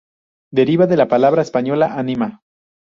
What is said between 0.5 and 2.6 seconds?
Deriva de la palabra española ánima.